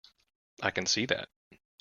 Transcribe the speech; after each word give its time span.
I 0.63 0.71
can 0.71 0.87
see 0.87 1.05
that. 1.05 1.29